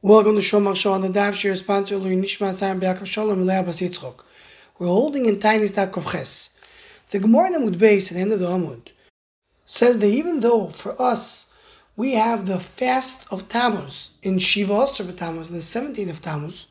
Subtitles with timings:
[0.00, 3.64] Welcome to Shomach Show on the Dav Shir sponsor Louis Nishmat Sarim Be'akav Shalom Leah
[3.64, 4.20] Bas Yitzchok.
[4.78, 6.50] We're holding in Tainis Da'kov Ches.
[7.10, 8.90] The Gemara in Amud Beis at the end of the Amud
[9.64, 11.52] says that even though for us
[11.96, 16.66] we have the fast of Tammuz in Shiva Osir Tammuz, the 17th of Tammuz,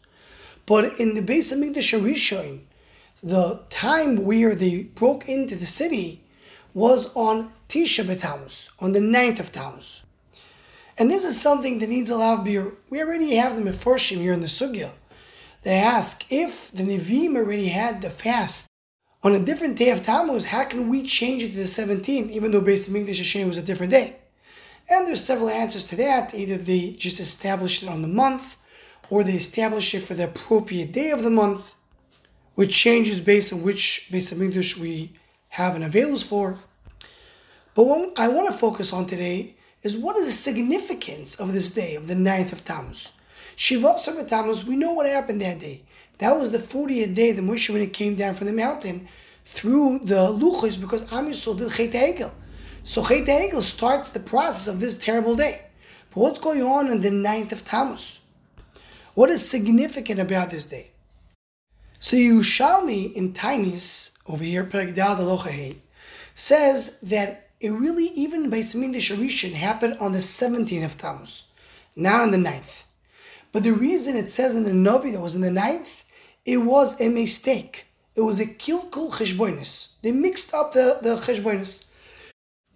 [0.66, 2.62] but in the Beis Hamikdash Rishon,
[3.22, 6.24] the time where they broke into the city
[6.74, 10.04] was on Tisha B'Tammuz, on the 9th of Tammuz.
[11.00, 12.74] And this is something that needs a lot of beer.
[12.90, 14.92] We already have the Meforshim here in the Sugya.
[15.64, 18.68] They ask if the Nevi'im already had the fast
[19.24, 22.52] on a different day of Tammuz, how can we change it to the 17th, even
[22.52, 24.16] though based on English Hashem was a different day?
[24.90, 26.34] And there's several answers to that.
[26.34, 28.56] Either they just established it on the month,
[29.10, 31.76] or they established it for the appropriate day of the month,
[32.56, 35.14] which changes based on which base of English we
[35.50, 36.58] have an avails for.
[37.76, 41.72] But what I want to focus on today is what is the significance of this
[41.72, 43.12] day, of the 9th of Tammuz?
[43.56, 43.96] Shiva
[44.28, 45.84] Tammuz, we know what happened that day.
[46.20, 49.08] That was the 40th day that Moshe when it came down from the mountain
[49.46, 52.34] through the Luchos because Am Yisrael did Chet Egel.
[52.84, 55.62] So Chet Egel starts the process of this terrible day.
[56.10, 58.20] But what's going on on the 9th of Tammuz?
[59.14, 60.92] What is significant about this day?
[62.00, 65.76] So Yerushalmi in Tainis, over here, Perek
[66.36, 71.46] says that it really, even by Samin the Sharishan, happened on the 17th of Tammuz,
[71.96, 72.84] not on the 9th.
[73.52, 76.04] But the reason it says in the Novi that was in the 9th,
[76.46, 77.86] it was a mistake.
[78.16, 79.90] It was a kilkul cheshboinus.
[80.02, 81.86] They mixed up the, the cheshboinus.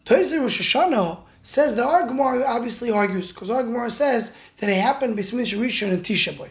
[0.05, 4.81] Toizer Rosh Hashanah says that our Gemara obviously argues, because our Gemara says that it
[4.81, 6.49] happened by Samin Sharishan and Tisha B'Av.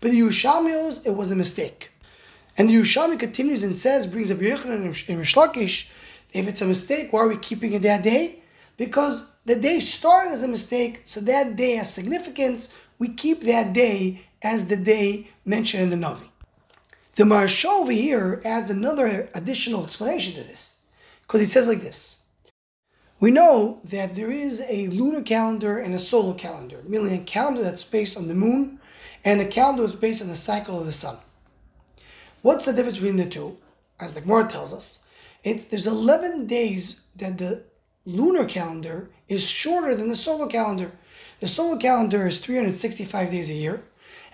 [0.00, 1.90] But the Yerushalmios, it was a mistake.
[2.58, 5.88] And the Yerushalmi continues and says, brings up Yochanan and Reish Lakish,
[6.36, 8.42] if it's a mistake, why are we keeping it that day?
[8.76, 12.68] Because the day started as a mistake, so that day has significance.
[12.98, 16.28] We keep that day as the day mentioned in the Navi.
[17.14, 20.80] The Maharsha over here adds another additional explanation to this.
[21.22, 22.22] Because he says like this.
[23.18, 27.62] We know that there is a lunar calendar and a solar calendar, meaning a calendar
[27.62, 28.78] that's based on the moon
[29.24, 31.16] and a calendar that's based on the cycle of the sun.
[32.42, 33.56] What's the difference between the two?
[33.98, 35.05] As the Gemara tells us,
[35.42, 37.64] it, there's 11 days that the
[38.04, 40.92] lunar calendar is shorter than the solar calendar.
[41.40, 43.82] The solar calendar is 365 days a year,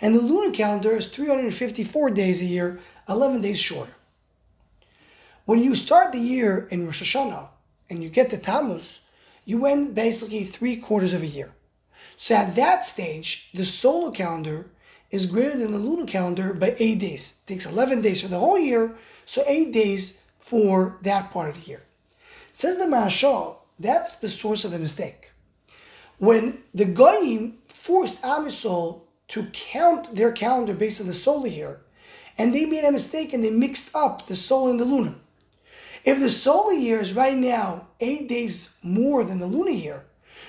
[0.01, 3.95] and the lunar calendar is 354 days a year, 11 days shorter.
[5.45, 7.49] When you start the year in Rosh Hashanah
[7.91, 9.01] and you get the Tammuz,
[9.45, 11.53] you went basically three quarters of a year.
[12.17, 14.71] So at that stage, the solar calendar
[15.11, 17.43] is greater than the lunar calendar by eight days.
[17.45, 18.95] It takes 11 days for the whole year,
[19.27, 21.83] so eight days for that part of the year.
[22.53, 25.33] Says the Maharsha, that's the source of the mistake.
[26.19, 31.81] When the Goyim forced Am Yisrael to count their calendar based on the solar year,
[32.37, 35.15] and they made a mistake and they mixed up the solar and the lunar.
[36.05, 40.05] If the solar year is right now eight days more than the lunar year,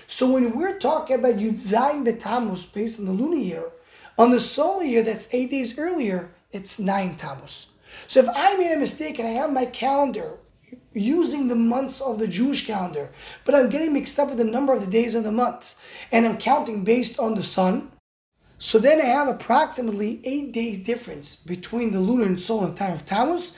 [0.08, 3.72] so when we're talking about Yud Zayin Tammuz based on the lunar year,
[4.18, 7.68] on the solar year that's eight days earlier, it's nine Tammuz.
[8.08, 10.40] So if I made a mistake and I have my calendar
[10.94, 13.10] using the months of the Jewish calendar,
[13.46, 15.76] but I'm getting mixed up with the number of the days of the months,
[16.12, 17.92] and I'm counting based on the sun,
[18.64, 23.06] so then I have approximately eight days difference between the lunar and solar time of
[23.06, 23.52] Tammuz.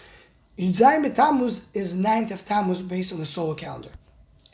[0.57, 3.91] Yudzayin Tammuz is 9th of Tammuz based on the solar calendar.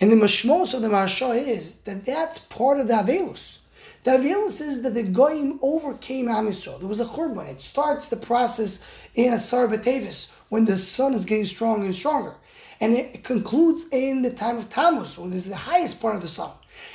[0.01, 3.60] And the mashmos of the Maharsha is that that's part of the Avelus.
[4.03, 6.79] The Avelus says that the Goyim overcame Am Yisrael.
[6.79, 7.47] There was a Churban.
[7.47, 12.33] It starts the process in Asar B'Tevis, when the sun is getting stronger and stronger.
[12.79, 16.27] And it concludes in the time of Tammuz, when there's the highest part of the
[16.27, 16.49] sun.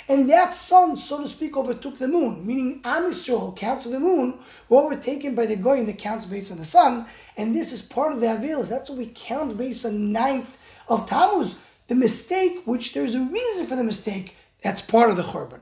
[0.08, 4.40] And that sun, so to speak, overtook the moon, meaning Am Yisrael, counts the moon,
[4.68, 7.06] were overtaken by the Goyim that counts based on the sun.
[7.36, 8.68] And this is part of the Avelus.
[8.68, 10.58] That's what we count based on ninth
[10.88, 11.62] of Tammuz.
[11.86, 15.60] The mistake, which there's a reason for the mistake, that's part of the Churban.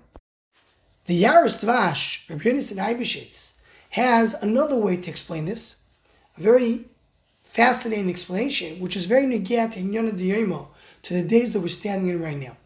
[1.06, 3.58] The Yaris Dvash, Rabbi Yonasan Eibeshitz,
[3.90, 5.76] has another way to explain this,
[6.38, 6.86] a very
[7.42, 10.68] fascinating explanation, which is very negat in Yonah Diyomo
[11.02, 12.56] to the days that we're standing in right now.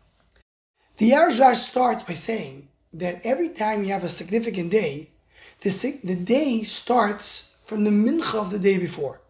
[0.98, 5.10] The Yaris Dvash starts by saying that every time you have a significant day,
[5.62, 9.20] the, the day starts from the mincha of the day before.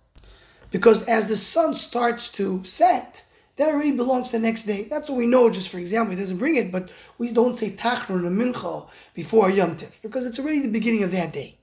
[0.71, 3.25] Because as the sun starts to set,
[3.59, 4.85] that already belongs to the next day.
[4.85, 6.15] That's what we know, just for example.
[6.15, 10.25] He doesn't bring it, but we don't say Tachnun or Mincha before Yom Tiv, because
[10.25, 11.59] it's already the beginning of that day.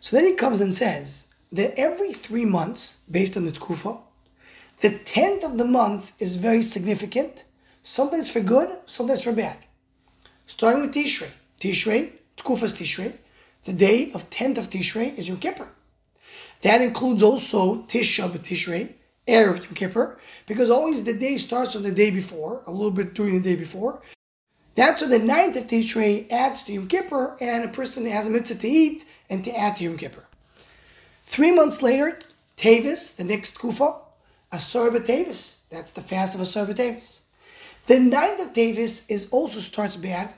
[0.00, 4.00] So then he comes and says that every three months, based on the Tkufa,
[4.80, 7.44] the 10th of the month is very significant,
[7.82, 9.58] sometimes for good, sometimes for bad.
[10.46, 11.30] Starting with Tishrei.
[11.60, 13.14] Tishrei, Tkufa's Tishrei,
[13.64, 15.68] the day of 10th of Tishrei is Yom Kippur.
[16.62, 18.94] That includes also Tisha B'Tishrei,
[19.26, 23.14] Erev Yom Kippur, because always the day starts on the day before, a little bit
[23.14, 24.00] during the day before.
[24.74, 28.30] That's when the ninth of Tishrei adds to Yom Kippur, and a person has a
[28.30, 30.24] mitzvah to eat and to add to Yom Kippur.
[31.26, 32.18] Three months later,
[32.56, 33.96] Tavis, the next Kufa,
[34.52, 35.68] Asar Tavis.
[35.68, 37.22] That's the fast of Asar Tavis.
[37.86, 40.34] The ninth of Tavis is also starts bad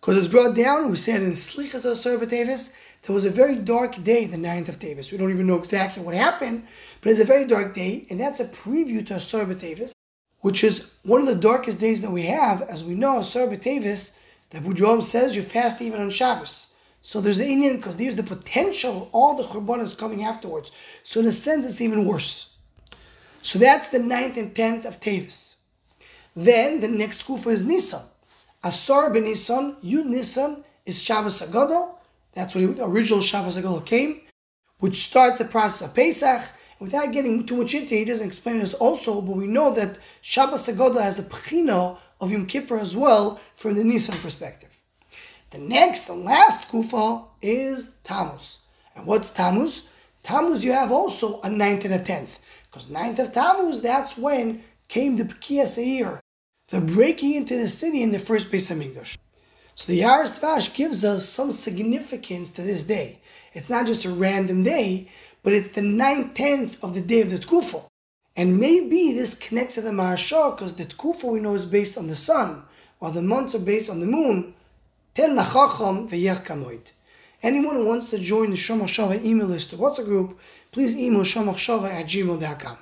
[0.00, 0.90] because it's brought down.
[0.90, 4.78] We said in Slichas Asar Tavis there was a very dark day, the ninth of
[4.78, 5.10] Tavis.
[5.10, 6.66] We don't even know exactly what happened,
[7.00, 9.92] but it's a very dark day, and that's a preview to Asar Tavis,
[10.40, 12.62] which is one of the darkest days that we have.
[12.62, 14.18] As we know, Asar Tavis,
[14.50, 16.74] the Abu says you fast even on Shabbos.
[17.02, 20.70] So there's an Indian because there's the potential, of all the Churbanas coming afterwards.
[21.02, 22.56] So in a sense, it's even worse.
[23.42, 25.56] So that's the ninth and tenth of Tavis.
[26.36, 28.02] Then the next kufa is Nisan.
[28.62, 31.94] Asar ben Nisan, Yud Nisan is Shabbos Agadol.
[32.32, 34.20] That's where the original Shabbos Agadol came,
[34.78, 36.52] which starts the process of Pesach.
[36.78, 39.98] Without getting too much into it, he doesn't explain this also, but we know that
[40.22, 44.80] Shabbos Agadol has a pchina of Yom Kippur as well from the Nisan perspective.
[45.50, 48.58] The next and last kufa is Tammuz.
[48.94, 49.88] And what's Tammuz?
[50.22, 52.38] Tammuz you have also a ninth and a tenth.
[52.66, 56.20] Because ninth of Tammuz, that's when came the Pekia Seir,
[56.68, 59.16] the breaking into the city in the first Beis Hamikdash.
[59.80, 63.18] So the Yaris Dvash gives us some significance to this day.
[63.54, 65.08] It's not just a random day,
[65.42, 67.86] but it's the ninth tenth of the day of the Tkufa.
[68.36, 72.08] And maybe this connects to the Maharsha because the Tkufa we know is based on
[72.08, 72.62] the sun,
[72.98, 74.52] while the months are based on the moon.
[75.14, 76.92] Ten lachacham kamoid.
[77.42, 80.38] Anyone who wants to join the Shomach Shava email list or WhatsApp group,
[80.72, 82.76] please email shomachshava at gmail.com.